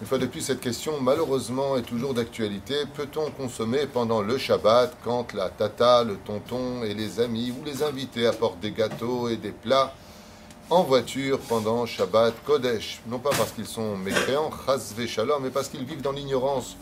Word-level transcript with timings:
Une 0.00 0.06
fois 0.06 0.18
de 0.18 0.26
plus, 0.26 0.40
cette 0.40 0.60
question, 0.60 1.00
malheureusement, 1.00 1.76
est 1.76 1.82
toujours 1.82 2.14
d'actualité. 2.14 2.74
Peut-on 2.94 3.30
consommer 3.30 3.86
pendant 3.86 4.22
le 4.22 4.38
Shabbat 4.38 4.96
quand 5.04 5.34
la 5.34 5.50
tata, 5.50 6.02
le 6.02 6.16
tonton 6.16 6.82
et 6.82 6.94
les 6.94 7.20
amis 7.20 7.52
ou 7.52 7.64
les 7.64 7.84
invités 7.84 8.26
apportent 8.26 8.58
des 8.58 8.72
gâteaux 8.72 9.28
et 9.28 9.36
des 9.36 9.52
plats 9.52 9.94
en 10.68 10.82
voiture 10.82 11.38
pendant 11.40 11.86
Shabbat 11.86 12.34
Kodesh? 12.44 13.02
Non 13.06 13.20
pas 13.20 13.30
parce 13.30 13.52
qu'ils 13.52 13.66
sont 13.66 13.96
mécréants, 13.96 14.50
mais 15.40 15.50
parce 15.50 15.68
qu'ils 15.68 15.84
vivent 15.84 16.02
dans 16.02 16.12
l'ignorance 16.12 16.76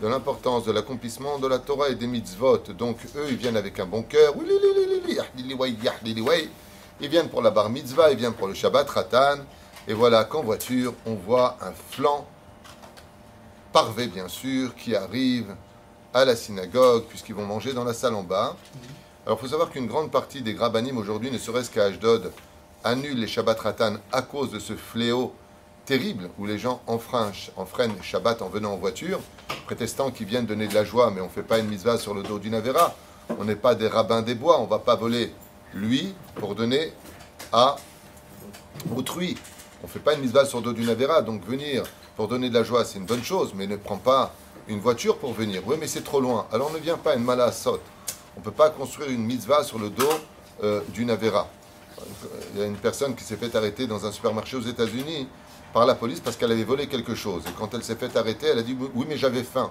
de 0.00 0.06
l'importance 0.06 0.64
de 0.64 0.72
l'accomplissement 0.72 1.40
de 1.40 1.48
la 1.48 1.58
Torah 1.58 1.88
et 1.88 1.96
des 1.96 2.06
mitzvot. 2.06 2.58
Donc 2.78 2.98
eux, 3.16 3.26
ils 3.28 3.36
viennent 3.36 3.56
avec 3.56 3.80
un 3.80 3.86
bon 3.86 4.02
cœur. 4.02 4.34
Ils 7.00 7.08
viennent 7.08 7.28
pour 7.28 7.42
la 7.42 7.50
bar 7.50 7.68
mitzvah, 7.68 8.10
ils 8.10 8.16
viennent 8.16 8.32
pour 8.32 8.48
le 8.48 8.54
Shabbat 8.54 8.88
Ratan. 8.88 9.38
Et 9.86 9.92
voilà 9.92 10.24
qu'en 10.24 10.42
voiture, 10.42 10.94
on 11.04 11.14
voit 11.14 11.58
un 11.60 11.72
flanc 11.90 12.26
parvé, 13.72 14.06
bien 14.06 14.28
sûr, 14.28 14.74
qui 14.74 14.96
arrive 14.96 15.54
à 16.14 16.24
la 16.24 16.34
synagogue, 16.34 17.04
puisqu'ils 17.04 17.34
vont 17.34 17.44
manger 17.44 17.74
dans 17.74 17.84
la 17.84 17.92
salle 17.92 18.14
en 18.14 18.22
bas. 18.22 18.56
Alors, 19.26 19.38
il 19.38 19.42
faut 19.42 19.50
savoir 19.50 19.70
qu'une 19.70 19.86
grande 19.86 20.10
partie 20.10 20.40
des 20.40 20.54
grabanim 20.54 20.96
aujourd'hui, 20.96 21.30
ne 21.30 21.36
serait-ce 21.36 21.70
qu'à 21.70 21.84
Ashdod, 21.84 22.32
annulent 22.82 23.20
les 23.20 23.26
Shabbat 23.26 23.60
Ratan 23.60 23.96
à 24.12 24.22
cause 24.22 24.50
de 24.50 24.58
ce 24.58 24.74
fléau 24.74 25.34
terrible 25.84 26.30
où 26.38 26.46
les 26.46 26.58
gens 26.58 26.80
enfreignent, 26.86 27.94
Shabbat 28.02 28.40
en 28.40 28.48
venant 28.48 28.72
en 28.72 28.76
voiture, 28.76 29.20
prétestant 29.66 30.10
qu'ils 30.10 30.26
viennent 30.26 30.46
donner 30.46 30.66
de 30.66 30.74
la 30.74 30.84
joie, 30.84 31.10
mais 31.10 31.20
on 31.20 31.26
ne 31.26 31.30
fait 31.30 31.42
pas 31.42 31.58
une 31.58 31.68
mitzvah 31.68 31.98
sur 31.98 32.14
le 32.14 32.22
dos 32.22 32.38
d'une 32.38 32.54
Avera. 32.54 32.94
On 33.38 33.44
n'est 33.44 33.56
pas 33.56 33.74
des 33.74 33.88
rabbins 33.88 34.22
des 34.22 34.34
bois, 34.34 34.58
on 34.60 34.64
ne 34.64 34.70
va 34.70 34.78
pas 34.78 34.96
voler 34.96 35.32
lui 35.76 36.14
pour 36.34 36.54
donner 36.54 36.92
à 37.52 37.76
autrui. 38.96 39.36
On 39.82 39.86
ne 39.86 39.92
fait 39.92 39.98
pas 39.98 40.14
une 40.14 40.20
mitzvah 40.20 40.44
sur 40.44 40.58
le 40.58 40.64
dos 40.64 40.72
d'une 40.72 40.88
Avera, 40.88 41.22
donc 41.22 41.44
venir 41.44 41.84
pour 42.16 42.28
donner 42.28 42.48
de 42.48 42.54
la 42.54 42.62
joie, 42.62 42.84
c'est 42.84 42.98
une 42.98 43.04
bonne 43.04 43.22
chose, 43.22 43.52
mais 43.54 43.66
ne 43.66 43.76
prends 43.76 43.98
pas 43.98 44.34
une 44.68 44.80
voiture 44.80 45.18
pour 45.18 45.34
venir. 45.34 45.62
Oui, 45.66 45.76
mais 45.78 45.86
c'est 45.86 46.02
trop 46.02 46.20
loin. 46.20 46.46
Alors 46.50 46.72
ne 46.72 46.78
viens 46.78 46.96
pas 46.96 47.14
une 47.14 47.22
mala 47.22 47.50
On 47.66 48.40
ne 48.40 48.44
peut 48.44 48.50
pas 48.50 48.70
construire 48.70 49.10
une 49.10 49.24
mitzvah 49.24 49.62
sur 49.62 49.78
le 49.78 49.90
dos 49.90 50.08
euh, 50.64 50.80
d'une 50.88 51.10
Avera. 51.10 51.48
Il 52.54 52.60
y 52.60 52.62
a 52.62 52.66
une 52.66 52.76
personne 52.76 53.14
qui 53.14 53.24
s'est 53.24 53.36
fait 53.36 53.54
arrêter 53.54 53.86
dans 53.86 54.06
un 54.06 54.12
supermarché 54.12 54.56
aux 54.56 54.62
États-Unis 54.62 55.28
par 55.72 55.86
la 55.86 55.94
police 55.94 56.20
parce 56.20 56.36
qu'elle 56.36 56.52
avait 56.52 56.64
volé 56.64 56.86
quelque 56.86 57.14
chose. 57.14 57.42
Et 57.46 57.52
quand 57.58 57.74
elle 57.74 57.84
s'est 57.84 57.96
fait 57.96 58.16
arrêter, 58.16 58.46
elle 58.46 58.58
a 58.58 58.62
dit 58.62 58.76
Oui, 58.94 59.06
mais 59.08 59.18
j'avais 59.18 59.42
faim. 59.42 59.70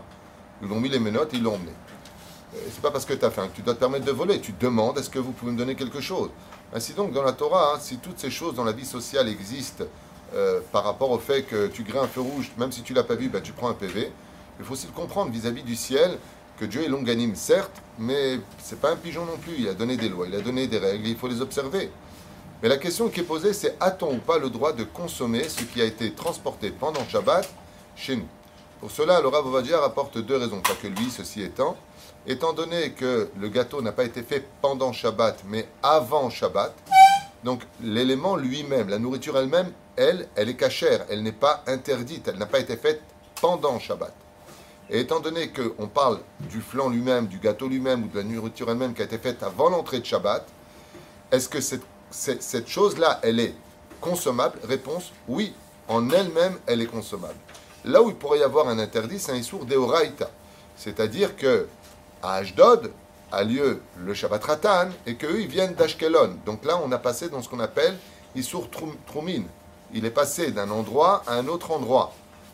Ils 0.62 0.68
l'ont 0.68 0.80
mis 0.80 0.90
les 0.90 1.00
menottes, 1.00 1.32
ils 1.34 1.42
l'ont 1.42 1.56
emmené. 1.56 1.72
Euh, 2.56 2.60
c'est 2.72 2.82
pas 2.82 2.92
parce 2.92 3.06
que 3.06 3.14
tu 3.14 3.26
as 3.26 3.32
faim 3.32 3.48
que 3.48 3.56
tu 3.56 3.62
dois 3.62 3.74
te 3.74 3.80
permettre 3.80 4.06
de 4.06 4.12
voler. 4.12 4.40
Tu 4.40 4.54
demandes 4.54 4.98
Est-ce 4.98 5.10
que 5.10 5.20
vous 5.20 5.32
pouvez 5.32 5.52
me 5.52 5.58
donner 5.58 5.76
quelque 5.76 6.02
chose? 6.02 6.30
Ainsi 6.74 6.94
donc, 6.94 7.14
dans 7.14 7.24
la 7.24 7.34
Torah, 7.34 7.76
hein, 7.76 7.80
si 7.80 7.98
toutes 7.98 8.20
ces 8.20 8.30
choses 8.30 8.56
dans 8.56 8.64
la 8.64 8.72
vie 8.72 8.86
sociale 8.86 9.30
existent 9.30 9.86
euh, 10.34 10.60
par 10.72 10.84
rapport 10.84 11.12
au 11.12 11.20
fait 11.20 11.44
que 11.44 11.68
tu 11.68 11.84
grées 11.84 12.00
un 12.00 12.08
feu 12.08 12.22
rouge, 12.22 12.52
même 12.58 12.72
si 12.72 12.82
tu 12.82 12.94
l'as 12.94 13.04
pas 13.04 13.16
vu, 13.16 13.30
bah, 13.30 13.42
tu 13.42 13.52
prends 13.52 13.70
un 13.70 13.74
PV, 13.74 14.12
il 14.60 14.66
faut 14.66 14.74
aussi 14.74 14.88
le 14.88 14.94
comprendre 14.94 15.32
vis-à-vis 15.32 15.64
du 15.64 15.76
ciel 15.76 16.18
que 16.58 16.66
Dieu 16.66 16.84
est 16.84 16.88
longanime, 16.88 17.36
certes, 17.36 17.82
mais 18.00 18.40
c'est 18.64 18.80
pas 18.80 18.92
un 18.92 18.96
pigeon 18.96 19.26
non 19.26 19.38
plus. 19.38 19.56
Il 19.60 19.68
a 19.68 19.74
donné 19.74 19.98
des 19.98 20.10
lois, 20.10 20.28
il 20.28 20.36
a 20.36 20.42
donné 20.42 20.68
des 20.68 20.78
règles, 20.78 21.08
il 21.08 21.18
faut 21.18 21.28
les 21.28 21.42
observer. 21.42 21.92
Mais 22.64 22.70
la 22.70 22.78
question 22.78 23.10
qui 23.10 23.20
est 23.20 23.24
posée, 23.24 23.54
c'est 23.54 23.76
a-t-on 23.82 24.16
ou 24.16 24.20
pas 24.20 24.38
le 24.38 24.50
droit 24.50 24.72
de 24.72 24.86
consommer 24.86 25.48
ce 25.50 25.64
qui 25.64 25.82
a 25.82 25.86
été 25.86 26.12
transporté 26.14 26.72
pendant 26.72 27.06
Shabbat 27.08 27.48
chez 27.98 28.16
nous? 28.16 28.28
Pour 28.80 28.92
cela, 28.92 29.20
le 29.22 29.28
Rav 29.28 29.46
Ovadia 29.46 29.80
rapporte 29.80 30.18
deux 30.18 30.38
raisons, 30.38 30.62
pas 30.62 30.76
que 30.82 30.88
lui, 30.88 31.10
ceci 31.10 31.42
étant. 31.42 31.76
Étant 32.28 32.54
donné 32.54 32.92
que 32.92 33.30
le 33.40 33.50
gâteau 33.50 33.82
n'a 33.82 33.92
pas 33.92 34.04
été 34.04 34.24
fait 34.24 34.48
pendant 34.62 34.92
Shabbat, 34.92 35.44
mais 35.48 35.68
avant 35.84 36.30
Shabbat, 36.30 36.74
donc 37.44 37.62
l'élément 37.84 38.36
lui-même, 38.36 38.90
la 38.90 38.98
nourriture 38.98 39.38
elle-même, 39.38 39.72
elle, 39.96 40.28
elle 40.36 40.50
est 40.50 40.56
cachère, 40.56 41.06
elle 41.10 41.22
n'est 41.22 41.32
pas 41.32 41.64
interdite, 41.68 42.28
elle 42.28 42.38
n'a 42.38 42.48
pas 42.48 42.60
été 42.60 42.78
faite 42.78 43.02
pendant 43.40 43.78
Shabbat. 43.80 44.14
Et 44.90 45.02
étant 45.02 45.20
donné 45.20 45.52
qu'on 45.52 45.88
parle 45.88 46.20
du 46.40 46.62
flan 46.62 46.90
lui-même, 46.90 47.28
du 47.28 47.40
gâteau 47.40 47.68
lui-même 47.68 48.04
ou 48.04 48.08
de 48.08 48.18
la 48.18 48.24
nourriture 48.24 48.70
elle-même 48.70 48.94
qui 48.94 49.02
a 49.02 49.06
été 49.06 49.18
faite 49.18 49.44
avant 49.44 49.70
l'entrée 49.70 50.00
de 50.00 50.06
Shabbat, 50.06 50.48
est-ce 51.32 51.50
que 51.50 51.62
cette 51.62 51.84
cette 52.16 52.68
chose-là, 52.68 53.20
elle 53.24 53.40
est 53.40 53.54
consommable? 54.00 54.60
Réponse 54.64 55.12
oui, 55.28 55.54
en 55.88 56.10
elle-même, 56.10 56.58
elle 56.66 56.82
est 56.82 56.88
consommable. 56.88 57.36
Là 57.84 58.02
où 58.02 58.10
il 58.10 58.16
pourrait 58.16 58.40
y 58.40 58.44
avoir 58.44 58.68
un 58.68 58.80
interdit, 58.80 59.20
c'est 59.20 59.32
un 59.32 59.36
Issour 59.36 59.66
Deoraita. 59.66 60.30
C'est-à-dire 60.78 61.36
que 61.36 61.68
à 62.22 62.36
Ashdod 62.36 62.92
a 63.32 63.44
lieu 63.44 63.82
le 63.98 64.14
Shabbat 64.14 64.44
Ratan 64.44 64.90
et 65.06 65.16
qu'eux, 65.16 65.42
ils 65.42 65.48
viennent 65.48 65.74
d'Ashkelon. 65.74 66.38
Donc 66.46 66.64
là, 66.66 66.80
on 66.84 66.92
a 66.92 66.98
passé 66.98 67.30
dans 67.30 67.42
ce 67.42 67.50
qu'on 67.50 67.60
appelle 67.60 67.98
Issour 68.36 68.70
Troumin. 69.08 69.44
Il 69.94 70.06
est 70.06 70.12
passé 70.12 70.52
d'un 70.52 70.70
endroit 70.70 71.24
à 71.28 71.36
un 71.36 71.48
autre 71.48 71.72
endroit. 71.72 72.14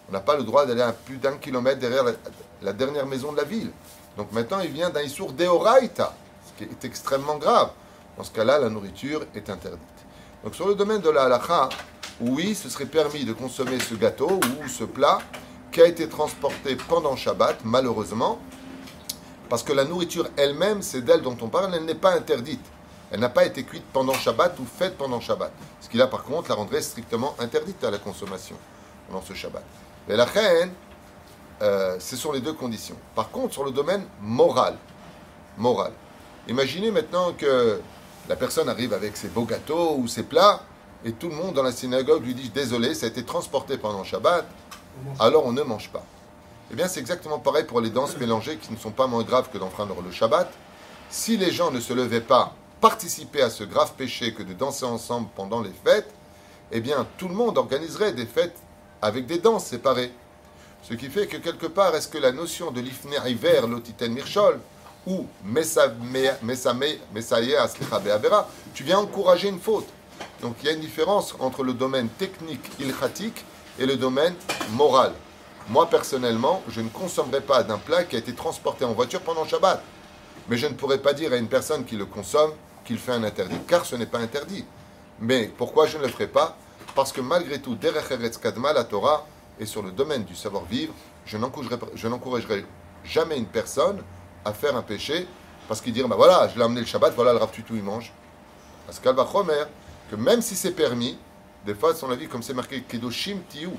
On 0.10 0.12
n'a 0.12 0.20
pas 0.20 0.36
le 0.36 0.44
droit 0.44 0.66
d'aller 0.66 0.82
à 0.82 0.92
plus 0.92 1.18
d'un 1.18 1.38
kilomètre 1.38 1.80
derrière 1.80 2.04
la, 2.62 2.74
dernière 2.74 3.06
maison 3.06 3.32
de 3.32 3.38
la 3.38 3.44
ville. 3.44 3.72
Donc 4.18 4.32
maintenant, 4.32 4.60
il 4.60 4.72
vient 4.72 4.90
d'un 4.90 5.02
Issour 5.02 5.32
Deoraita, 5.34 6.14
ce 6.46 6.64
qui 6.64 6.70
est 6.70 6.86
extrêmement 6.86 7.38
grave. 7.38 7.70
Dans 8.18 8.24
ce 8.24 8.32
cas-là, 8.32 8.60
la 8.60 8.70
nourriture 8.70 9.24
est 9.36 9.50
interdite. 9.50 9.80
Donc 10.44 10.56
sur 10.56 10.68
le 10.68 10.76
domaine 10.76 11.02
de 11.02 11.10
la 11.10 11.24
halakha, 11.24 11.70
oui, 12.20 12.56
ce 12.56 12.70
serait 12.70 12.86
permis 12.86 13.24
de 13.24 13.34
consommer 13.34 13.80
ce 13.80 13.96
gâteau 13.96 14.30
ou 14.30 14.68
ce 14.68 14.84
plat 14.84 15.20
qui 15.72 15.82
a 15.82 15.86
été 15.86 16.10
transporté 16.10 16.76
pendant 16.76 17.16
Shabbat, 17.16 17.60
malheureusement, 17.64 18.40
parce 19.52 19.64
que 19.64 19.74
la 19.74 19.84
nourriture 19.84 20.30
elle-même, 20.38 20.82
c'est 20.82 21.02
d'elle 21.02 21.22
dont 21.22 21.36
on 21.42 21.50
parle, 21.50 21.76
elle 21.76 21.84
n'est 21.84 21.94
pas 21.94 22.14
interdite. 22.14 22.64
Elle 23.12 23.20
n'a 23.20 23.28
pas 23.28 23.44
été 23.44 23.66
cuite 23.66 23.84
pendant 23.92 24.14
Shabbat 24.14 24.58
ou 24.62 24.66
faite 24.66 24.98
pendant 24.98 25.20
Shabbat. 25.20 25.52
Ce 25.82 25.90
qui 25.90 25.98
là, 25.98 26.08
par 26.08 26.24
contre, 26.24 26.48
la 26.48 26.56
rendrait 26.56 26.82
strictement 26.82 27.36
interdite 27.38 27.84
à 27.84 27.92
la 27.92 27.98
consommation 27.98 28.56
pendant 29.10 29.22
ce 29.22 29.34
Shabbat. 29.34 29.62
Mais 30.08 30.16
la 30.16 30.24
reine, 30.24 30.72
euh, 31.62 31.98
ce 32.00 32.16
sont 32.16 32.32
les 32.32 32.40
deux 32.40 32.54
conditions. 32.54 32.96
Par 33.14 33.30
contre, 33.30 33.52
sur 33.52 33.66
le 33.66 33.72
domaine 33.72 34.06
moral, 34.22 34.78
moral, 35.58 35.92
imaginez 36.48 36.90
maintenant 36.90 37.34
que 37.34 37.82
la 38.30 38.38
personne 38.38 38.70
arrive 38.70 38.94
avec 38.94 39.18
ses 39.18 39.28
beaux 39.28 39.44
gâteaux 39.44 39.98
ou 39.98 40.08
ses 40.08 40.24
plats, 40.24 40.62
et 41.04 41.12
tout 41.12 41.28
le 41.28 41.36
monde 41.36 41.56
dans 41.56 41.64
la 41.64 41.74
synagogue 41.74 42.24
lui 42.24 42.36
dit 42.36 42.52
Désolé, 42.52 42.94
ça 42.96 43.06
a 43.06 43.10
été 43.10 43.26
transporté 43.26 43.78
pendant 43.78 44.06
Shabbat, 44.06 44.46
alors 45.20 45.46
on 45.46 45.52
ne 45.52 45.64
mange 45.64 45.90
pas. 45.90 46.06
Eh 46.72 46.76
bien, 46.76 46.88
c'est 46.88 47.02
exactement 47.02 47.38
pareil 47.38 47.66
pour 47.66 47.82
les 47.82 47.90
danses 47.90 48.16
mélangées 48.16 48.56
qui 48.56 48.72
ne 48.72 48.78
sont 48.78 48.92
pas 48.92 49.06
moins 49.06 49.24
graves 49.24 49.50
que 49.52 49.58
d'enfreindre 49.58 50.02
le 50.02 50.10
Shabbat. 50.10 50.50
Si 51.10 51.36
les 51.36 51.52
gens 51.52 51.70
ne 51.70 51.82
se 51.82 51.92
levaient 51.92 52.22
pas 52.22 52.56
participer 52.80 53.42
à 53.42 53.50
ce 53.50 53.66
grave 53.66 53.92
péché 53.98 54.34
que 54.34 54.42
de 54.42 54.54
danser 54.54 54.86
ensemble 54.86 55.28
pendant 55.36 55.62
les 55.62 55.74
fêtes, 55.84 56.10
eh 56.72 56.80
bien, 56.80 57.06
tout 57.18 57.28
le 57.28 57.34
monde 57.34 57.58
organiserait 57.58 58.14
des 58.14 58.26
fêtes 58.26 58.56
avec 59.02 59.26
des 59.26 59.40
danses 59.40 59.66
séparées. 59.66 60.14
Ce 60.82 60.94
qui 60.94 61.10
fait 61.10 61.28
que 61.28 61.36
quelque 61.36 61.68
part, 61.68 61.94
est-ce 61.94 62.08
que 62.08 62.18
la 62.18 62.32
notion 62.32 62.72
de 62.72 62.80
l'ifner 62.80 63.18
hiver, 63.28 63.68
l'otiten 63.68 64.14
mirchol, 64.14 64.58
ou 65.06 65.28
tu 68.74 68.84
viens 68.84 69.00
encourager 69.00 69.50
une 69.50 69.60
faute. 69.60 69.88
Donc 70.42 70.56
il 70.62 70.68
y 70.68 70.70
a 70.70 70.74
une 70.74 70.80
différence 70.80 71.36
entre 71.40 71.64
le 71.64 71.74
domaine 71.74 72.08
technique 72.08 72.64
ilchatique 72.80 73.44
et 73.80 73.86
le 73.86 73.98
domaine 73.98 74.36
moral. 74.74 75.12
Moi 75.72 75.90
personnellement, 75.90 76.62
je 76.68 76.82
ne 76.82 76.90
consommerai 76.90 77.40
pas 77.40 77.64
d'un 77.64 77.78
plat 77.78 78.04
qui 78.04 78.18
a 78.18 78.20
été 78.20 78.36
transporté 78.36 78.84
en 78.84 78.92
voiture 78.92 79.22
pendant 79.22 79.46
Shabbat. 79.46 79.82
Mais 80.50 80.58
je 80.58 80.68
ne 80.68 80.74
pourrais 80.74 80.98
pas 80.98 81.14
dire 81.14 81.32
à 81.32 81.38
une 81.38 81.48
personne 81.48 81.86
qui 81.86 81.96
le 81.96 82.06
consomme 82.06 82.52
qu'il 82.84 82.98
fait 82.98 83.14
un 83.14 83.24
interdit, 83.24 83.56
car 83.70 83.86
ce 83.86 83.96
n'est 83.96 84.06
pas 84.06 84.18
interdit. 84.18 84.66
Mais 85.22 85.50
pourquoi 85.58 85.88
je 85.88 85.98
ne 85.98 86.04
le 86.04 86.10
ferai 86.10 86.28
pas? 86.28 86.58
Parce 86.94 87.14
que 87.14 87.22
malgré 87.22 87.62
tout, 87.62 87.76
Derech 87.76 88.12
Eretz 88.12 88.38
Kadma, 88.38 88.74
la 88.74 88.84
Torah, 88.84 89.26
et 89.62 89.66
sur 89.66 89.82
le 89.82 89.92
domaine 89.92 90.26
du 90.26 90.36
savoir-vivre, 90.36 90.94
je 91.26 91.38
n'encouragerai 91.38 92.66
jamais 93.06 93.38
une 93.38 93.46
personne 93.46 94.04
à 94.44 94.52
faire 94.52 94.76
un 94.76 94.82
péché 94.82 95.26
parce 95.70 95.80
qu'il 95.80 95.94
dit 95.94 96.04
bah 96.04 96.18
voilà, 96.18 96.50
je 96.50 96.58
l'ai 96.58 96.66
amené 96.66 96.82
le 96.82 96.86
Shabbat, 96.86 97.14
voilà 97.16 97.32
le 97.32 97.38
Rav 97.38 97.52
Tutu 97.52 97.76
il 97.78 97.84
mange. 97.84 98.12
Parce 98.86 99.00
qu'Al 99.00 99.16
Chomer, 99.32 99.64
que 100.10 100.18
même 100.18 100.42
si 100.42 100.58
c'est 100.58 100.72
permis, 100.72 101.18
des 101.66 101.76
fois, 101.76 101.96
son 101.96 102.12
avis, 102.12 102.28
comme 102.28 102.44
c'est 102.44 102.54
marqué 102.54 102.82
Kedoshim 102.82 103.38
Tiyu, 103.48 103.70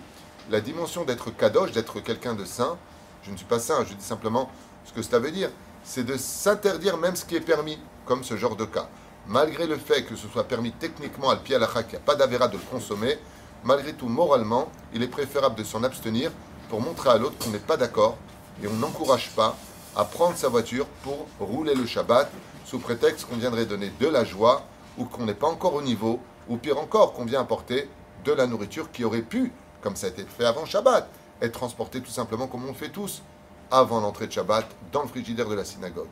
la 0.50 0.60
dimension 0.60 1.04
d'être 1.04 1.30
Kadosh, 1.30 1.72
d'être 1.72 2.00
quelqu'un 2.00 2.34
de 2.34 2.44
saint, 2.44 2.76
je 3.22 3.30
ne 3.30 3.36
suis 3.36 3.46
pas 3.46 3.58
saint, 3.58 3.84
je 3.84 3.94
dis 3.94 4.04
simplement 4.04 4.50
ce 4.84 4.92
que 4.92 5.02
cela 5.02 5.18
veut 5.18 5.30
dire, 5.30 5.50
c'est 5.84 6.04
de 6.04 6.16
s'interdire 6.16 6.96
même 6.96 7.16
ce 7.16 7.24
qui 7.24 7.36
est 7.36 7.40
permis, 7.40 7.78
comme 8.06 8.24
ce 8.24 8.36
genre 8.36 8.56
de 8.56 8.64
cas. 8.64 8.88
Malgré 9.28 9.66
le 9.66 9.76
fait 9.76 10.04
que 10.04 10.16
ce 10.16 10.26
soit 10.28 10.44
permis 10.44 10.72
techniquement 10.72 11.30
à 11.30 11.36
pied 11.36 11.54
à 11.54 11.58
la 11.58 11.66
qu'il 11.66 11.90
n'y 11.90 11.96
a 11.96 12.00
pas 12.00 12.16
d'avéra 12.16 12.48
de 12.48 12.56
le 12.56 12.62
consommer, 12.70 13.18
malgré 13.64 13.92
tout, 13.92 14.08
moralement, 14.08 14.70
il 14.92 15.02
est 15.02 15.08
préférable 15.08 15.54
de 15.54 15.64
s'en 15.64 15.84
abstenir 15.84 16.32
pour 16.68 16.80
montrer 16.80 17.10
à 17.10 17.18
l'autre 17.18 17.36
qu'on 17.38 17.50
n'est 17.50 17.58
pas 17.58 17.76
d'accord 17.76 18.16
et 18.62 18.66
on 18.66 18.74
n'encourage 18.74 19.30
pas 19.30 19.56
à 19.94 20.04
prendre 20.04 20.36
sa 20.36 20.48
voiture 20.48 20.86
pour 21.02 21.26
rouler 21.38 21.74
le 21.74 21.86
Shabbat 21.86 22.30
sous 22.64 22.78
prétexte 22.78 23.28
qu'on 23.28 23.36
viendrait 23.36 23.66
donner 23.66 23.92
de 24.00 24.08
la 24.08 24.24
joie 24.24 24.64
ou 24.98 25.04
qu'on 25.04 25.24
n'est 25.24 25.34
pas 25.34 25.48
encore 25.48 25.74
au 25.74 25.82
niveau, 25.82 26.20
ou 26.48 26.56
pire 26.56 26.78
encore, 26.78 27.12
qu'on 27.12 27.24
vient 27.24 27.40
apporter 27.40 27.88
de 28.24 28.32
la 28.32 28.46
nourriture 28.46 28.90
qui 28.90 29.04
aurait 29.04 29.22
pu, 29.22 29.52
comme 29.82 29.96
ça 29.96 30.06
a 30.06 30.11
été 30.11 30.25
fait 30.25 30.44
avant 30.44 30.64
Shabbat, 30.64 31.08
être 31.40 31.52
transportée 31.52 32.00
tout 32.00 32.11
simplement 32.11 32.46
comme 32.46 32.64
on 32.64 32.69
le 32.69 32.75
fait 32.75 32.90
tous 32.90 33.23
avant 33.70 34.00
l'entrée 34.00 34.26
de 34.26 34.32
Shabbat 34.32 34.67
dans 34.93 35.02
le 35.02 35.08
frigidaire 35.08 35.49
de 35.49 35.55
la 35.55 35.64
synagogue. 35.64 36.08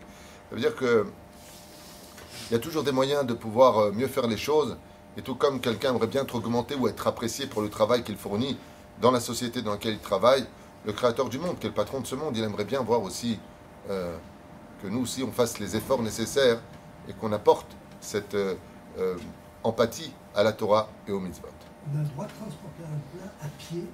Ça 0.49 0.57
veut 0.57 0.61
dire 0.61 0.75
que 0.75 1.07
il 2.51 2.55
y 2.55 2.57
a 2.57 2.59
toujours 2.59 2.83
des 2.83 2.91
moyens 2.91 3.25
de 3.25 3.35
pouvoir 3.35 3.79
euh, 3.79 3.93
mieux 3.93 4.09
faire 4.09 4.27
les 4.27 4.37
choses 4.37 4.77
Et 5.17 5.23
tout 5.23 5.37
comme 5.37 5.61
quelqu'un 5.61 5.91
aimerait 5.91 6.09
bien 6.09 6.23
être 6.23 6.35
augmenté 6.35 6.75
ou 6.75 6.89
être 6.89 7.07
apprécié 7.07 7.47
pour 7.47 7.63
le 7.63 7.69
travail 7.69 8.03
qu'il 8.03 8.17
fournit 8.17 8.59
dans 9.01 9.11
la 9.11 9.21
société 9.21 9.63
dans 9.63 9.73
laquelle 9.73 9.95
il 9.95 10.01
travaille, 10.01 10.45
le 10.85 10.93
créateur 10.93 11.29
du 11.29 11.39
monde, 11.39 11.59
qui 11.59 11.67
est 11.67 11.71
le 11.71 11.75
patron 11.75 12.01
de 12.01 12.07
ce 12.07 12.15
monde, 12.15 12.37
il 12.37 12.43
aimerait 12.43 12.65
bien 12.65 12.83
voir 12.83 13.03
aussi 13.03 13.39
euh, 13.89 14.17
que 14.83 14.89
nous 14.89 15.03
aussi 15.03 15.23
on 15.23 15.33
fasse 15.33 15.59
les 15.59 15.77
efforts 15.77 16.03
nécessaires 16.03 16.61
et 17.09 17.13
qu'on 17.13 17.33
apporte 17.33 17.69
cette 18.01 18.35
euh, 18.35 18.57
empathie 19.63 20.13
à 20.35 20.43
la 20.43 20.53
Torah 20.53 20.89
et 21.07 21.13
au 21.13 21.21
mitzvot. 21.21 21.49
On 21.89 21.99
a 21.99 22.03
le 22.03 22.09
droit 22.09 22.27
de 22.27 22.33
transporter 22.33 22.83
un 22.85 23.19
plat 23.19 23.33
à 23.43 23.49
pied 23.59 23.85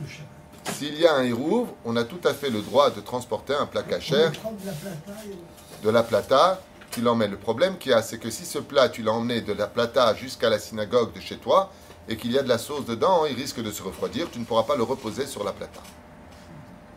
le 0.00 0.08
Shabbat. 0.08 0.74
S'il 0.74 0.98
y 0.98 1.06
a 1.06 1.14
un 1.14 1.24
hirouv, 1.24 1.68
on 1.84 1.96
a 1.96 2.04
tout 2.04 2.20
à 2.24 2.32
fait 2.32 2.50
le 2.50 2.62
droit 2.62 2.90
de 2.90 3.00
transporter 3.00 3.54
un 3.54 3.66
plat 3.66 3.82
cachère 3.82 4.32
de 4.32 4.66
la 4.66 4.72
plata 4.72 5.12
et 5.26 5.84
de 5.84 5.90
la 5.90 6.02
plata, 6.02 6.60
tu 6.90 7.00
l'emmènes. 7.02 7.32
Le 7.32 7.36
problème 7.36 7.76
qu'il 7.76 7.90
y 7.92 7.94
a, 7.94 8.02
c'est 8.02 8.18
que 8.18 8.30
si 8.30 8.44
ce 8.44 8.58
plat, 8.58 8.88
tu 8.88 9.02
l'as 9.02 9.12
emmené 9.12 9.40
de 9.40 9.52
la 9.52 9.66
plata 9.66 10.14
jusqu'à 10.14 10.48
la 10.48 10.58
synagogue 10.58 11.12
de 11.12 11.20
chez 11.20 11.36
toi, 11.36 11.70
et 12.08 12.16
qu'il 12.16 12.32
y 12.32 12.38
a 12.38 12.42
de 12.42 12.48
la 12.48 12.58
sauce 12.58 12.86
dedans, 12.86 13.26
il 13.26 13.34
risque 13.34 13.62
de 13.62 13.70
se 13.70 13.82
refroidir, 13.82 14.30
tu 14.30 14.38
ne 14.38 14.44
pourras 14.44 14.62
pas 14.62 14.76
le 14.76 14.82
reposer 14.82 15.26
sur 15.26 15.44
la 15.44 15.52
plata. 15.52 15.80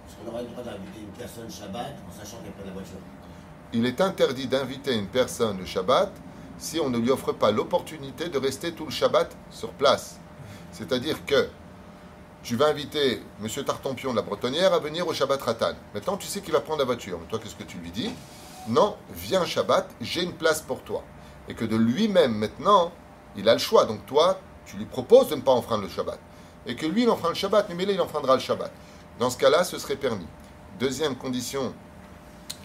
Est-ce 0.07 0.15
qu'on 0.17 0.33
aurait 0.33 0.43
le 0.43 0.49
droit 0.49 0.63
d'inviter 0.63 0.99
une 1.01 1.17
personne 1.17 1.49
Shabbat 1.49 1.95
en 2.07 2.11
sachant 2.11 2.37
qu'elle 2.37 2.51
prend 2.53 2.65
la 2.65 2.73
voiture 2.73 2.99
Il 3.73 3.85
est 3.85 4.01
interdit 4.01 4.47
d'inviter 4.47 4.95
une 4.95 5.07
personne 5.07 5.57
le 5.57 5.65
Shabbat 5.65 6.11
si 6.57 6.79
on 6.79 6.89
ne 6.89 6.97
lui 6.97 7.11
offre 7.11 7.33
pas 7.33 7.51
l'opportunité 7.51 8.29
de 8.29 8.37
rester 8.37 8.71
tout 8.71 8.85
le 8.85 8.91
Shabbat 8.91 9.35
sur 9.51 9.71
place. 9.71 10.19
C'est-à-dire 10.71 11.25
que 11.25 11.49
tu 12.43 12.55
vas 12.55 12.67
inviter 12.67 13.21
M. 13.43 13.63
Tartampion 13.65 14.11
de 14.11 14.15
la 14.15 14.21
Bretonnière 14.21 14.73
à 14.73 14.79
venir 14.79 15.07
au 15.07 15.13
Shabbat 15.13 15.41
Ratan. 15.41 15.73
Maintenant, 15.93 16.17
tu 16.17 16.27
sais 16.27 16.41
qu'il 16.41 16.53
va 16.53 16.61
prendre 16.61 16.79
la 16.79 16.85
voiture. 16.85 17.19
Mais 17.19 17.27
toi, 17.27 17.39
qu'est-ce 17.39 17.55
que 17.55 17.63
tu 17.63 17.77
lui 17.77 17.91
dis? 17.91 18.13
Non, 18.67 18.95
viens 19.13 19.45
Shabbat, 19.45 19.89
j'ai 20.01 20.23
une 20.23 20.33
place 20.33 20.61
pour 20.61 20.81
toi. 20.83 21.03
Et 21.49 21.53
que 21.53 21.65
de 21.65 21.75
lui-même, 21.75 22.33
maintenant, 22.33 22.91
il 23.35 23.47
a 23.49 23.53
le 23.53 23.59
choix. 23.59 23.85
Donc 23.85 24.05
toi, 24.05 24.39
tu 24.65 24.77
lui 24.77 24.85
proposes 24.85 25.29
de 25.29 25.35
ne 25.35 25.41
pas 25.41 25.51
enfreindre 25.51 25.83
le 25.83 25.89
Shabbat. 25.89 26.19
Et 26.65 26.75
que 26.75 26.85
lui, 26.85 27.03
il 27.03 27.09
enfreint 27.09 27.29
le 27.29 27.35
Shabbat, 27.35 27.69
mais 27.75 27.85
là, 27.85 27.93
il 27.93 28.01
enfreindra 28.01 28.35
le 28.35 28.41
Shabbat. 28.41 28.71
Dans 29.19 29.29
ce 29.29 29.37
cas-là, 29.37 29.63
ce 29.63 29.77
serait 29.77 29.95
permis. 29.95 30.27
Deuxième 30.79 31.15
condition 31.15 31.73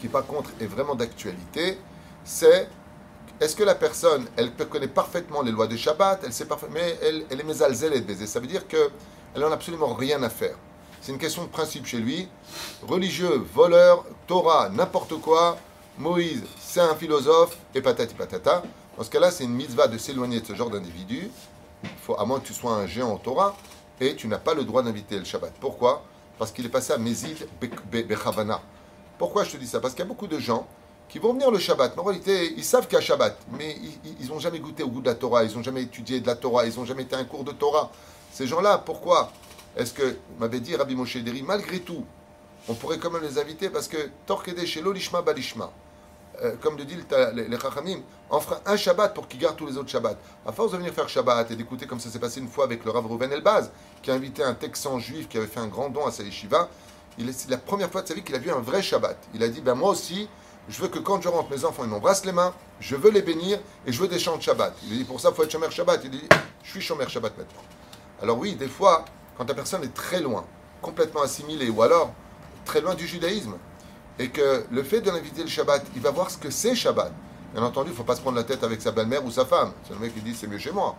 qui, 0.00 0.08
par 0.08 0.26
contre, 0.26 0.50
est 0.60 0.66
vraiment 0.66 0.94
d'actualité, 0.94 1.78
c'est 2.25 2.69
est-ce 3.43 3.56
que 3.56 3.62
la 3.65 3.75
personne, 3.75 4.27
elle 4.37 4.53
connaît 4.55 4.89
parfaitement 4.89 5.43
les 5.43 5.50
lois 5.53 5.67
de 5.67 5.77
Shabbat, 5.77 6.23
elle 6.25 6.33
sait 6.33 6.44
parfaitement, 6.47 6.77
mais 6.81 6.99
elle, 7.03 7.25
elle 7.31 7.41
est 7.41 7.44
mésalzèle 7.44 7.94
et 7.94 8.00
baiser. 8.00 8.27
Ça 8.27 8.41
veut 8.41 8.47
dire 8.47 8.67
qu'elle 8.69 8.91
n'en 9.37 9.50
a 9.50 9.55
absolument 9.55 9.94
rien 9.94 10.23
à 10.23 10.31
faire. 10.31 10.56
C'est 11.00 11.12
une 11.12 11.19
question 11.19 11.43
de 11.43 11.49
principe 11.49 11.87
chez 11.87 11.99
lui. 11.99 12.29
Religieux, 12.87 13.44
voleur, 13.55 14.05
Torah, 14.27 14.69
n'importe 14.69 15.21
quoi, 15.21 15.56
Moïse, 15.99 16.43
c'est 16.61 16.81
un 16.81 16.94
philosophe, 16.94 17.56
et 17.75 17.83
patati 17.83 18.15
patata. 18.15 18.62
Dans 18.97 19.05
ce 19.05 19.11
cas-là, 19.11 19.31
c'est 19.31 19.44
une 19.44 19.55
mitzvah 19.55 19.89
de 19.89 19.99
s'éloigner 19.99 20.41
de 20.41 20.47
ce 20.47 20.55
genre 20.55 20.71
d'individu, 20.71 21.31
faut, 22.03 22.19
à 22.19 22.25
moins 22.25 22.39
que 22.41 22.47
tu 22.47 22.53
sois 22.55 22.73
un 22.75 22.87
géant 22.87 23.11
en 23.11 23.17
Torah, 23.17 23.56
et 24.00 24.15
tu 24.15 24.29
n'as 24.29 24.39
pas 24.39 24.55
le 24.55 24.65
droit 24.65 24.83
d'inviter 24.83 25.19
le 25.19 25.25
Shabbat. 25.25 25.53
Pourquoi 25.61 26.05
Parce 26.39 26.53
qu'il 26.53 26.65
est 26.65 26.69
passé 26.71 26.93
à 26.93 26.99
Mézid 26.99 27.47
Be- 27.61 27.69
Be- 27.91 28.06
Bechavana. 28.06 28.61
Pourquoi 29.19 29.44
je 29.44 29.50
te 29.53 29.56
dis 29.56 29.67
ça 29.67 29.81
Parce 29.81 29.94
qu'il 29.94 30.00
y 30.05 30.06
a 30.06 30.09
beaucoup 30.09 30.27
de 30.27 30.39
gens 30.39 30.67
qui 31.12 31.19
vont 31.19 31.35
venir 31.35 31.50
le 31.50 31.59
Shabbat. 31.59 31.94
Mais 31.94 32.00
en 32.03 32.06
réalité, 32.06 32.55
ils 32.56 32.64
savent 32.64 32.87
qu'il 32.87 32.94
y 32.94 32.99
a 32.99 33.03
Shabbat, 33.03 33.37
mais 33.59 33.76
ils 34.19 34.29
n'ont 34.29 34.38
jamais 34.38 34.59
goûté 34.59 34.82
au 34.82 34.88
goût 34.88 35.03
de 35.03 35.06
la 35.06 35.14
Torah, 35.14 35.44
ils 35.44 35.55
n'ont 35.55 35.62
jamais 35.62 35.82
étudié 35.82 36.20
de 36.20 36.26
la 36.26 36.35
Torah, 36.37 36.64
ils 36.67 36.75
n'ont 36.75 36.87
jamais 36.87 37.03
été 37.03 37.14
à 37.14 37.19
un 37.19 37.25
cours 37.25 37.44
de 37.44 37.53
Torah. 37.53 37.91
Ces 38.32 38.47
gens-là, 38.47 38.79
pourquoi 38.79 39.31
Est-ce 39.76 39.93
que, 39.93 40.17
m'avait 40.41 40.61
dit 40.61 40.75
Rabbi 40.75 40.97
Moshe 40.97 41.19
Deri, 41.19 41.43
malgré 41.43 41.81
tout, 41.81 42.03
on 42.67 42.73
pourrait 42.73 42.97
quand 42.99 43.11
même 43.11 43.23
les 43.23 43.38
inviter 43.38 43.69
parce 43.69 43.88
que 43.88 43.99
Torkede 44.25 44.64
chez 44.64 44.81
l'Olishma 44.81 45.20
Balishma, 45.20 45.70
euh, 46.43 46.55
comme 46.62 46.79
le 46.79 46.85
dit 46.87 46.97
le- 46.97 47.43
les, 47.43 47.58
Chachamim, 47.61 47.99
on 48.31 48.41
fera 48.41 48.62
un 48.65 48.76
Shabbat 48.76 49.12
pour 49.12 49.29
qu'ils 49.29 49.41
gardent 49.41 49.56
tous 49.56 49.67
les 49.67 49.76
autres 49.76 49.91
Shabbats. 49.91 50.17
À 50.47 50.53
force 50.53 50.73
de 50.73 50.79
venir 50.79 50.94
faire 50.94 51.11
Shabbat 51.11 51.50
et 51.50 51.56
d'écouter 51.56 51.87
comme 51.87 52.00
ça 52.00 52.08
s'est 52.08 52.19
passé 52.19 52.41
une 52.41 52.49
fois 52.49 52.65
avec 52.65 52.87
le 52.87 52.91
Rav 52.91 53.06
Rouven 53.06 53.31
Elbaz, 53.31 53.70
qui 54.00 54.11
a 54.11 54.15
invité 54.15 54.43
un 54.43 54.55
Texan 54.55 54.99
juif 54.99 55.29
qui 55.29 55.37
avait 55.37 55.47
fait 55.47 55.61
un 55.61 55.67
grand 55.67 55.91
don 55.91 56.06
à 56.06 56.11
sa 56.11 56.23
yeshiva, 56.23 56.70
c'est 57.19 57.50
la 57.50 57.58
première 57.58 57.91
fois 57.91 58.00
de 58.00 58.08
sa 58.08 58.15
vie 58.15 58.23
qu'il 58.23 58.35
a 58.35 58.38
vu 58.38 58.50
un 58.50 58.61
vrai 58.61 58.81
Shabbat. 58.81 59.19
Il 59.35 59.43
a 59.43 59.49
dit, 59.49 59.61
ben 59.61 59.75
moi 59.75 59.91
aussi, 59.91 60.26
je 60.69 60.81
veux 60.81 60.88
que 60.88 60.99
quand 60.99 61.20
je 61.20 61.29
rentre, 61.29 61.50
mes 61.50 61.64
enfants, 61.64 61.85
ils 61.85 61.91
m'embrassent 61.91 62.25
les 62.25 62.32
mains, 62.32 62.55
je 62.81 62.97
veux 62.97 63.11
les 63.11 63.23
bénir 63.23 63.59
et 63.87 63.93
je 63.93 64.00
veux 64.00 64.09
des 64.09 64.19
chants 64.19 64.37
de 64.37 64.43
Shabbat. 64.43 64.75
Il 64.85 64.99
dit, 64.99 65.05
pour 65.05 65.20
ça, 65.20 65.31
il 65.31 65.35
faut 65.35 65.43
être 65.43 65.50
Shomer 65.50 65.70
Shabbat. 65.70 66.00
Il 66.05 66.11
dit, 66.11 66.29
je 66.62 66.70
suis 66.70 66.81
Shomer 66.81 67.09
Shabbat 67.09 67.37
maintenant. 67.37 67.62
Alors 68.23 68.38
oui, 68.38 68.55
des 68.55 68.69
fois, 68.69 69.05
quand 69.37 69.49
la 69.49 69.55
personne 69.55 69.82
est 69.82 69.94
très 69.94 70.20
loin, 70.20 70.44
complètement 70.81 71.23
assimilée, 71.23 71.69
ou 71.69 71.82
alors 71.82 72.12
très 72.64 72.81
loin 72.81 72.94
du 72.94 73.06
judaïsme, 73.06 73.56
et 74.19 74.29
que 74.29 74.64
le 74.70 74.82
fait 74.82 75.00
de 75.00 75.11
l'inviter 75.11 75.43
le 75.43 75.49
Shabbat, 75.49 75.85
il 75.97 76.03
va 76.03 76.11
voir 76.11 76.31
ce 76.31 76.38
que 76.38 76.50
c'est 76.50 76.75
Shabbat. 76.75 77.12
Bien 77.55 77.62
entendu, 77.65 77.88
il 77.88 77.93
ne 77.93 77.97
faut 77.97 78.05
pas 78.05 78.17
se 78.17 78.20
prendre 78.20 78.37
la 78.37 78.44
tête 78.44 78.62
avec 78.62 78.81
sa 78.81 78.93
belle-mère 78.93 79.25
ou 79.25 79.31
sa 79.31 79.44
femme. 79.44 79.73
C'est 79.87 79.94
le 79.94 80.00
mec 80.00 80.15
qui 80.15 80.20
dit 80.20 80.35
c'est 80.35 80.47
mieux 80.47 80.58
chez 80.58 80.73
moi. 80.73 80.97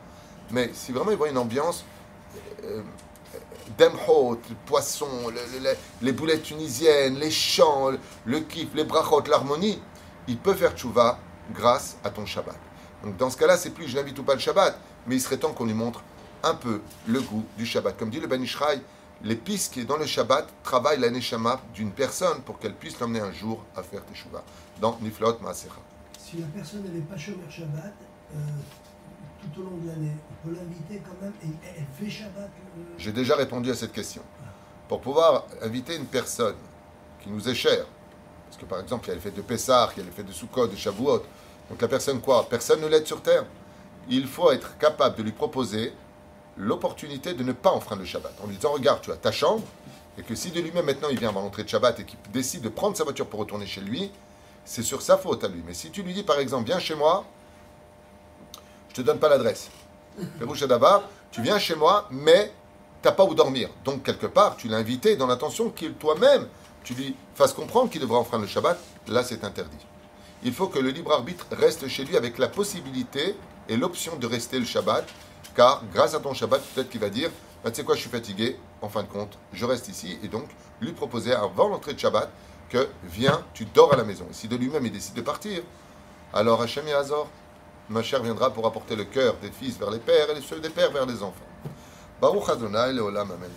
Mais 0.52 0.72
si 0.74 0.92
vraiment 0.92 1.12
il 1.12 1.18
voit 1.18 1.30
une 1.30 1.38
ambiance 1.38 1.84
euh, 2.64 2.82
d'emhot, 3.78 4.40
le 4.50 4.56
poisson, 4.66 5.08
le- 5.30 5.58
le- 5.60 5.64
le- 5.64 5.76
les 6.02 6.12
boulettes 6.12 6.44
tunisiennes, 6.44 7.16
les 7.16 7.32
chants, 7.32 7.92
le, 8.26 8.40
kiff, 8.42 8.70
les 8.76 8.84
brachot, 8.84 9.24
l'harmonie, 9.30 9.82
il 10.28 10.38
peut 10.38 10.54
faire 10.54 10.74
tchouva 10.76 11.20
grâce 11.54 11.98
à 12.04 12.10
ton 12.10 12.26
Shabbat. 12.26 12.56
Donc 13.04 13.18
dans 13.18 13.30
ce 13.30 13.38
cas-là, 13.38 13.58
c'est 13.58 13.72
plus 13.72 13.88
je 13.88 13.96
n'invite 13.96 14.18
ou 14.20 14.24
pas 14.24 14.34
le 14.36 14.40
Shabbat, 14.40 14.78
mais 15.08 15.16
il 15.16 15.22
serait 15.22 15.38
temps 15.38 15.52
qu'on 15.54 15.66
lui 15.66 15.74
montre 15.74 16.02
un 16.44 16.56
peu 16.56 16.82
le 17.08 17.22
goût 17.22 17.44
du 17.58 17.66
Shabbat. 17.66 17.98
Comme 17.98 18.10
dit 18.10 18.20
le 18.20 18.28
Ben 18.28 18.42
Ishraï, 18.42 18.82
l'épice 19.24 19.70
qui 19.70 19.82
est 19.82 19.86
dans 19.86 19.98
le 19.98 20.06
Shabbat 20.06 20.48
travaille 20.64 21.00
la 21.00 21.10
neshama 21.10 21.60
d'une 21.74 21.92
personne 21.92 22.42
pour 22.42 22.60
qu'elle 22.60 22.76
puisse 22.76 23.00
l'emmener 23.00 23.22
un 23.22 23.32
jour 23.32 23.64
à 23.76 23.84
faire 23.84 24.06
teshuva. 24.06 24.44
Dans 24.80 24.98
Niflot 25.02 25.38
Maasecha. 25.42 25.70
Si 26.20 26.38
la 26.38 26.48
personne 26.48 26.84
n'est 26.94 27.02
pas 27.02 27.18
Shomer 27.18 27.50
Shabbat, 27.50 27.94
euh, 28.36 28.38
tout 29.54 29.62
au 29.62 29.64
long 29.64 29.78
de 29.84 29.88
l'année, 29.88 30.12
on 30.32 30.48
peut 30.48 30.56
l'inviter 30.56 31.02
quand 31.06 31.22
même 31.22 31.34
et 31.44 31.48
elle 31.78 31.86
fait 32.06 32.10
Shabbat. 32.12 32.44
euh, 32.46 32.82
J'ai 32.98 33.12
déjà 33.12 33.36
répondu 33.36 33.70
à 33.72 33.76
cette 33.76 33.92
question. 33.94 34.22
Pour 34.88 35.02
pouvoir 35.02 35.46
inviter 35.62 35.96
une 35.96 36.06
personne 36.06 36.56
qui 37.22 37.30
nous 37.30 37.48
est 37.50 37.56
chère, 37.56 37.86
parce 38.46 38.58
que 38.58 38.66
par 38.66 38.80
exemple, 38.80 39.06
il 39.06 39.10
y 39.10 39.12
a 39.12 39.16
le 39.16 39.22
fait 39.22 39.32
de 39.32 39.42
Pessah, 39.42 39.90
il 39.96 40.00
y 40.00 40.02
a 40.04 40.06
le 40.06 40.12
fait 40.12 40.24
de 40.24 40.32
Sukkot, 40.32 40.68
de 40.68 40.76
Shavuot, 40.76 41.24
donc 41.70 41.82
la 41.82 41.88
personne 41.88 42.20
quoi? 42.22 42.48
Personne 42.50 42.82
ne 42.82 42.88
l'aide 42.88 43.08
sur 43.08 43.22
terre. 43.22 43.46
Il 44.10 44.28
faut 44.28 44.52
être 44.52 44.78
capable 44.78 45.16
de 45.18 45.24
lui 45.24 45.32
proposer 45.32 45.94
l'opportunité 46.58 47.34
de 47.34 47.44
ne 47.44 47.54
pas 47.54 47.72
enfreindre 47.72 48.02
le 48.02 48.08
Shabbat. 48.08 48.34
En 48.44 48.48
lui 48.48 48.56
disant, 48.58 48.74
regarde, 48.74 49.02
tu 49.02 49.12
as 49.12 49.16
ta 49.16 49.32
chambre, 49.32 49.64
et 50.18 50.22
que 50.22 50.36
si 50.36 50.52
de 50.52 50.60
lui-même 50.60 50.86
maintenant 50.86 51.08
il 51.10 51.18
vient 51.18 51.30
avant 51.30 51.42
l'entrée 51.42 51.64
de 51.64 51.70
Shabbat 51.70 52.00
et 52.02 52.04
qu'il 52.04 52.20
décide 52.32 52.62
de 52.62 52.70
prendre 52.70 52.96
sa 52.96 53.04
voiture 53.04 53.26
pour 53.26 53.40
retourner 53.40 53.66
chez 53.66 53.82
lui, 53.82 54.12
c'est 54.66 54.84
sur 54.84 55.02
sa 55.02 55.18
faute 55.18 55.44
à 55.44 55.48
lui. 55.48 55.64
Mais 55.66 55.74
si 55.74 55.90
tu 55.90 56.04
lui 56.04 56.14
dis 56.14 56.24
par 56.24 56.38
exemple, 56.40 56.68
viens 56.68 56.80
chez 56.80 56.96
moi, 56.96 57.26
je 58.94 59.02
te 59.02 59.06
donne 59.06 59.18
pas 59.18 59.30
l'adresse. 59.30 59.70
Pérouche 60.38 60.64
tu 61.32 61.42
viens 61.42 61.58
chez 61.58 61.76
moi, 61.76 62.08
mais 62.12 62.54
t'as 63.02 63.12
pas 63.12 63.24
où 63.24 63.34
dormir. 63.34 63.70
Donc, 63.84 64.04
quelque 64.04 64.28
part, 64.28 64.56
tu 64.56 64.68
l'as 64.68 64.78
invité 64.78 65.16
dans 65.16 65.26
l'intention 65.26 65.72
qu'il 65.72 65.94
toi-même, 65.94 66.48
tu 66.84 66.94
lui 66.94 67.16
fasses 67.34 67.54
comprendre 67.54 67.90
qu'il 67.90 68.02
devra 68.02 68.20
enfreindre 68.20 68.44
le 68.44 68.50
Shabbat. 68.50 68.78
Là, 69.08 69.24
c'est 69.24 69.44
interdit. 69.44 69.84
Il 70.44 70.54
faut 70.54 70.68
que 70.68 70.78
le 70.78 70.90
libre 70.92 71.12
arbitre 71.12 71.48
reste 71.52 71.88
chez 71.88 72.06
lui 72.06 72.16
avec 72.16 72.38
la 72.38 72.50
possibilité 72.50 73.36
et 73.68 73.78
l'option 73.78 74.16
de 74.18 74.28
rester 74.28 74.60
le 74.60 74.66
Shabbat, 74.66 75.08
car 75.56 75.82
grâce 75.92 76.14
à 76.14 76.20
ton 76.20 76.36
Shabbat, 76.36 76.62
peut-être 76.62 76.90
qu'il 76.90 77.02
va 77.02 77.10
dire 77.10 77.32
Bah, 77.64 77.72
Tu 77.72 77.78
sais 77.78 77.84
quoi, 77.84 77.96
je 77.96 78.02
suis 78.02 78.12
fatigué, 78.12 78.58
en 78.84 78.90
fin 78.90 79.02
de 79.02 79.08
compte, 79.08 79.40
je 79.54 79.66
reste 79.66 79.88
ici, 79.88 80.20
et 80.22 80.28
donc 80.28 80.46
lui 80.82 80.92
proposer 80.92 81.34
avant 81.34 81.68
l'entrée 81.68 81.96
de 81.96 82.00
Shabbat 82.00 82.30
que 82.70 82.88
viens, 83.06 83.44
tu 83.56 83.66
dors 83.66 83.92
à 83.92 83.98
la 83.98 84.04
maison. 84.04 84.28
Et 84.30 84.34
si 84.34 84.48
de 84.48 84.56
lui-même 84.56 84.86
il 84.86 84.92
décide 84.92 85.16
de 85.16 85.22
partir, 85.22 85.64
alors 86.32 86.62
Hachem 86.62 86.88
et 86.88 86.94
Hazor, 86.94 87.28
ma 87.90 88.02
chère 88.04 88.24
viendra 88.24 88.52
pour 88.52 88.66
apporter 88.66 88.96
le 88.96 89.06
cœur 89.06 89.36
des 89.42 89.52
fils 89.52 89.78
vers 89.78 89.92
les 89.92 90.00
pères 90.00 90.30
et 90.36 90.42
ceux 90.42 90.60
des 90.60 90.70
pères 90.70 90.92
vers 90.92 91.06
les 91.06 91.22
enfants. 91.22 91.48
Baruch 92.22 92.50
Adonai, 92.50 92.94
Leolam, 92.94 93.32
Amen. 93.32 93.52